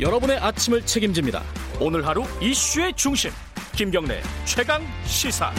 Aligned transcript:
여러분의 0.00 0.38
아침을 0.38 0.86
책임집니다. 0.86 1.42
오늘 1.80 2.06
하루 2.06 2.22
이슈의 2.40 2.94
중심 2.94 3.30
김경래 3.74 4.22
최강 4.44 4.80
시사. 5.04 5.52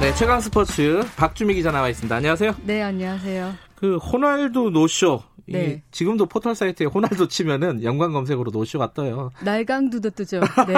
네, 0.00 0.14
최강 0.14 0.40
스포츠 0.40 1.02
박주미 1.16 1.54
기자 1.54 1.70
나와 1.70 1.88
있습니다. 1.88 2.14
안녕하세요. 2.14 2.54
네, 2.62 2.82
안녕하세요. 2.82 3.54
그 3.74 3.96
호날두 3.96 4.70
노쇼. 4.70 5.22
네. 5.46 5.82
지금도 5.90 6.26
포털 6.26 6.54
사이트에 6.54 6.86
호날두 6.86 7.28
치면은 7.28 7.82
연관 7.82 8.12
검색으로 8.12 8.50
노쇼가 8.50 8.94
떠요. 8.94 9.30
날강두도 9.42 10.10
뜨죠. 10.10 10.40
네. 10.66 10.74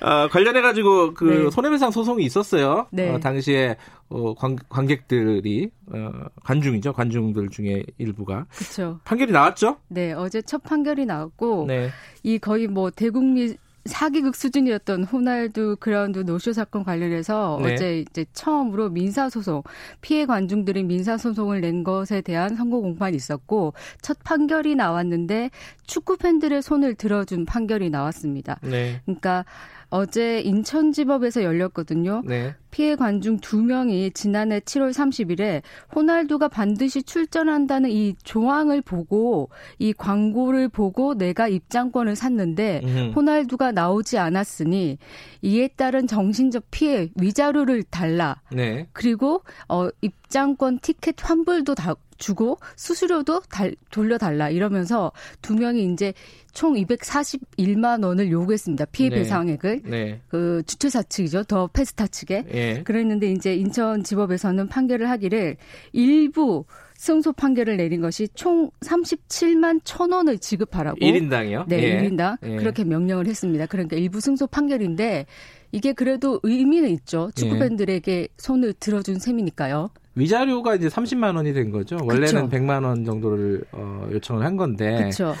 어, 0.00 0.28
관련해 0.28 0.60
가지고 0.60 1.14
그 1.14 1.24
네. 1.24 1.50
손해배상 1.50 1.90
소송이 1.90 2.24
있었어요. 2.24 2.86
네. 2.90 3.10
어, 3.10 3.18
당시에 3.18 3.76
어, 4.08 4.34
관, 4.34 4.56
관객들이 4.68 5.70
어, 5.92 6.10
관중이죠. 6.44 6.92
관중들 6.92 7.48
중에 7.50 7.82
일부가 7.98 8.46
그렇죠. 8.54 9.00
판결이 9.04 9.32
나왔죠. 9.32 9.78
네, 9.88 10.12
어제 10.12 10.42
첫 10.42 10.62
판결이 10.62 11.06
나왔고 11.06 11.66
네. 11.66 11.90
이 12.22 12.38
거의 12.38 12.68
뭐 12.68 12.90
대국민 12.90 13.56
사기극 13.86 14.36
수준이었던 14.36 15.04
호날두 15.04 15.76
그라운드 15.80 16.20
노쇼 16.20 16.52
사건 16.52 16.84
관련해서 16.84 17.60
네. 17.62 17.74
어제 17.74 18.00
이제 18.00 18.24
처음으로 18.32 18.90
민사 18.90 19.28
소송 19.28 19.62
피해 20.00 20.26
관중들이 20.26 20.82
민사 20.82 21.16
소송을 21.16 21.60
낸 21.60 21.84
것에 21.84 22.20
대한 22.20 22.56
선고 22.56 22.82
공판이 22.82 23.16
있었고 23.16 23.74
첫 24.02 24.18
판결이 24.24 24.74
나왔는데 24.74 25.50
축구 25.86 26.16
팬들의 26.16 26.62
손을 26.62 26.94
들어준 26.94 27.44
판결이 27.44 27.90
나왔습니다. 27.90 28.58
네. 28.62 29.00
그러니까 29.04 29.44
어제 29.90 30.40
인천지법에서 30.40 31.42
열렸거든요. 31.42 32.22
네. 32.24 32.54
피해 32.70 32.94
관중 32.94 33.38
두 33.38 33.62
명이 33.62 34.10
지난해 34.10 34.60
7월 34.60 34.90
30일에 34.92 35.62
호날두가 35.94 36.48
반드시 36.48 37.02
출전한다는 37.02 37.90
이 37.90 38.14
조항을 38.22 38.82
보고 38.82 39.48
이 39.78 39.92
광고를 39.92 40.68
보고 40.68 41.14
내가 41.14 41.48
입장권을 41.48 42.16
샀는데 42.16 42.82
음흠. 42.84 43.12
호날두가 43.14 43.72
나오지 43.72 44.18
않았으니 44.18 44.98
이에 45.42 45.68
따른 45.68 46.06
정신적 46.06 46.64
피해 46.70 47.08
위자료를 47.14 47.82
달라. 47.84 48.42
네. 48.52 48.88
그리고 48.92 49.42
어 49.68 49.88
입장권 50.02 50.80
티켓 50.80 51.16
환불도 51.18 51.74
다 51.74 51.94
주고 52.18 52.58
수수료도 52.76 53.40
달, 53.50 53.74
돌려달라 53.90 54.50
이러면서 54.50 55.12
두 55.42 55.54
명이 55.54 55.92
이제 55.92 56.12
총 56.52 56.74
241만 56.74 58.04
원을 58.04 58.30
요구했습니다. 58.30 58.86
피해 58.86 59.10
네. 59.10 59.16
배상액을 59.16 59.82
네. 59.84 60.20
그 60.28 60.62
주최사 60.66 61.02
측이죠. 61.02 61.44
더 61.44 61.66
페스타 61.66 62.06
측에. 62.06 62.44
예. 62.52 62.82
그랬는데 62.82 63.30
이제 63.30 63.54
인천지법에서는 63.54 64.68
판결을 64.68 65.10
하기를 65.10 65.56
일부 65.92 66.64
승소 66.96 67.34
판결을 67.34 67.76
내린 67.76 68.00
것이 68.00 68.28
총 68.34 68.70
37만 68.80 69.80
천 69.84 70.12
원을 70.12 70.38
지급하라고. 70.38 70.98
1인당이요? 70.98 71.66
네, 71.68 71.82
예. 71.82 71.88
일 71.88 72.10
1인당 72.10 72.38
예. 72.42 72.56
그렇게 72.56 72.84
명령을 72.84 73.26
했습니다. 73.26 73.66
그러니까 73.66 73.96
일부 73.96 74.20
승소 74.20 74.46
판결인데 74.46 75.26
이게 75.72 75.92
그래도 75.92 76.40
의미는 76.42 76.88
있죠. 76.90 77.30
축구 77.34 77.56
예. 77.56 77.60
팬들에게 77.60 78.28
손을 78.38 78.72
들어준 78.74 79.18
셈이니까요. 79.18 79.90
위자료가 80.16 80.74
이제 80.74 80.88
30만 80.88 81.36
원이 81.36 81.52
된 81.52 81.70
거죠. 81.70 81.98
원래는 82.02 82.48
그쵸. 82.48 82.56
100만 82.56 82.84
원 82.84 83.04
정도를 83.04 83.62
어, 83.72 84.08
요청을 84.10 84.44
한 84.44 84.56
건데. 84.56 84.96
그렇죠. 84.96 85.34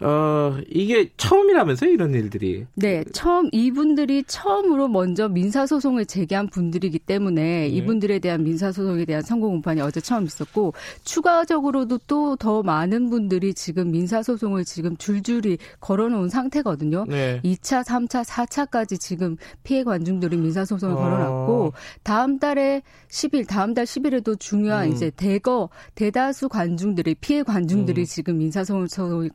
어, 0.00 0.58
이게 0.68 1.10
처음이라면서요, 1.16 1.90
이런 1.90 2.14
일들이. 2.14 2.66
네, 2.74 3.04
처음 3.12 3.48
이분들이 3.52 4.24
처음으로 4.26 4.88
먼저 4.88 5.28
민사 5.28 5.66
소송을 5.66 6.06
제기한 6.06 6.48
분들이기 6.48 6.98
때문에 6.98 7.42
네. 7.42 7.68
이분들에 7.68 8.18
대한 8.18 8.42
민사 8.42 8.72
소송에 8.72 9.04
대한 9.04 9.22
선고 9.22 9.48
공판이 9.48 9.80
어제 9.80 10.00
처음 10.00 10.24
있었고 10.24 10.74
추가적으로도 11.04 11.98
또 12.06 12.30
더 12.40 12.62
많은 12.62 13.10
분들이 13.10 13.52
지금 13.52 13.90
민사 13.90 14.22
소송을 14.22 14.64
지금 14.64 14.96
줄줄이 14.96 15.58
걸어놓은 15.80 16.30
상태거든요. 16.30 17.04
네. 17.06 17.40
2차, 17.44 17.84
3차, 17.84 18.24
4차까지 18.24 18.98
지금 18.98 19.36
피해 19.62 19.84
관중들이 19.84 20.38
민사 20.38 20.64
소송을 20.64 20.96
어. 20.96 20.98
걸어놨고 20.98 21.72
다음 22.02 22.38
달에 22.38 22.82
10일, 23.10 23.46
다음 23.46 23.74
달 23.74 23.84
10일에도 23.84 24.40
중요한 24.40 24.88
음. 24.88 24.92
이제 24.92 25.10
대거 25.10 25.68
대다수 25.94 26.48
관중들이 26.48 27.14
피해 27.16 27.42
관중들이 27.42 28.02
음. 28.02 28.06
지금 28.06 28.38
민사 28.38 28.64
소송을 28.64 29.28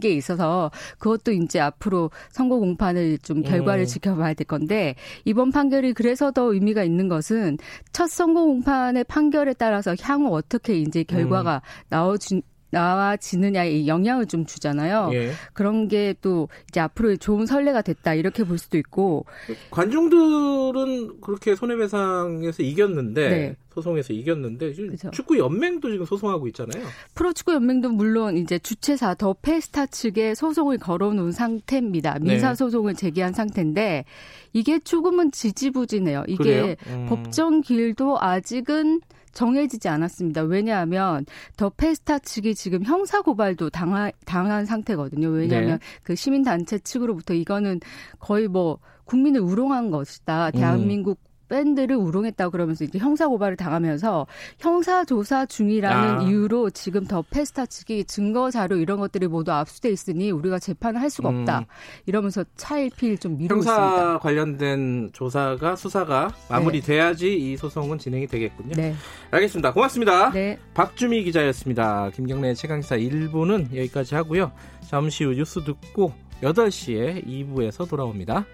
게 0.00 0.10
있어서 0.10 0.70
그것도 0.98 1.32
이제 1.32 1.60
앞으로 1.60 2.10
선고 2.30 2.60
공판을 2.60 3.18
좀 3.18 3.42
결과를 3.42 3.84
음. 3.84 3.86
지켜봐야 3.86 4.34
될 4.34 4.46
건데 4.46 4.94
이번 5.24 5.50
판결이 5.50 5.92
그래서 5.92 6.30
더 6.30 6.52
의미가 6.52 6.82
있는 6.82 7.08
것은 7.08 7.58
첫 7.92 8.08
선고 8.08 8.46
공판의 8.46 9.04
판결에 9.04 9.54
따라서 9.54 9.94
향후 10.00 10.34
어떻게 10.34 10.76
이제 10.76 11.02
결과가 11.02 11.56
음. 11.56 11.86
나와주 11.88 12.40
나와지느냐에 12.70 13.86
영향을 13.86 14.24
좀 14.24 14.46
주잖아요. 14.46 15.10
예. 15.12 15.32
그런 15.52 15.88
게 15.88 16.14
또 16.22 16.48
이제 16.68 16.80
앞으로 16.80 17.16
좋은 17.16 17.46
선례가 17.46 17.82
됐다 17.82 18.14
이렇게 18.14 18.44
볼 18.44 18.58
수도 18.58 18.78
있고 18.78 19.24
관중들은 19.70 21.20
그렇게 21.20 21.54
손해배상에서 21.54 22.62
이겼는데 22.62 23.28
네. 23.28 23.56
소송에서 23.74 24.12
이겼는데 24.12 24.72
그죠. 24.72 25.10
축구 25.10 25.38
연맹도 25.38 25.90
지금 25.90 26.04
소송하고 26.06 26.46
있잖아요. 26.48 26.84
프로축구 27.14 27.54
연맹도 27.54 27.90
물론 27.90 28.36
이제 28.36 28.58
주최사 28.58 29.14
더 29.14 29.34
페스타 29.40 29.86
측에 29.86 30.34
소송을 30.34 30.78
걸어놓은 30.78 31.32
상태입니다. 31.32 32.18
민사 32.20 32.50
네. 32.50 32.54
소송을 32.54 32.94
제기한 32.94 33.32
상태인데 33.32 34.04
이게 34.52 34.78
조금은 34.78 35.32
지지부진해요. 35.32 36.24
이게? 36.28 36.76
음. 36.86 37.06
법정 37.08 37.60
기일도 37.60 38.20
아직은 38.20 39.00
정해지지 39.32 39.88
않았습니다. 39.88 40.42
왜냐하면 40.42 41.24
더 41.56 41.70
페스타 41.70 42.18
측이 42.20 42.54
지금 42.54 42.84
형사 42.84 43.22
고발도 43.22 43.70
당하, 43.70 44.10
당한 44.26 44.66
상태거든요. 44.66 45.28
왜냐하면 45.28 45.78
네. 45.78 46.00
그 46.02 46.14
시민 46.14 46.42
단체 46.42 46.78
측으로부터 46.78 47.34
이거는 47.34 47.80
거의 48.18 48.48
뭐 48.48 48.78
국민을 49.04 49.40
우롱한 49.40 49.90
것이다. 49.90 50.48
음. 50.48 50.52
대한민국 50.52 51.18
팬들을 51.52 51.96
우롱했다고 51.96 52.50
그러면서 52.50 52.84
이제 52.84 52.98
형사 52.98 53.28
고발을 53.28 53.56
당하면서 53.58 54.26
형사 54.58 55.04
조사 55.04 55.44
중이라는 55.44 56.08
아. 56.08 56.22
이유로 56.22 56.70
지금 56.70 57.04
더 57.04 57.22
페스타 57.22 57.66
측이 57.66 58.04
증거 58.04 58.50
자료 58.50 58.76
이런 58.76 58.98
것들이 58.98 59.26
모두 59.26 59.52
압수돼 59.52 59.90
있으니 59.90 60.30
우리가 60.30 60.58
재판을 60.58 61.02
할 61.02 61.10
수가 61.10 61.28
없다. 61.28 61.58
음. 61.58 61.64
이러면서 62.06 62.42
차일피일 62.56 63.18
좀 63.18 63.36
미루고 63.36 63.56
형사 63.56 63.72
있습니다. 63.72 64.18
관련된 64.20 65.10
조사가 65.12 65.76
수사가 65.76 66.34
마무리돼야지 66.48 67.36
이 67.36 67.56
소송은 67.58 67.98
진행이 67.98 68.28
되겠군요. 68.28 68.72
네. 68.74 68.94
알겠습니다. 69.30 69.74
고맙습니다. 69.74 70.30
네. 70.30 70.58
박주미 70.72 71.22
기자였습니다. 71.24 72.10
김경래 72.14 72.54
최강시사 72.54 72.96
1부는 72.96 73.76
여기까지 73.76 74.14
하고요. 74.14 74.52
잠시 74.88 75.24
후 75.24 75.34
뉴스 75.34 75.62
듣고 75.62 76.14
8시에 76.42 77.26
2부에서 77.26 77.86
돌아옵니다. 77.88 78.46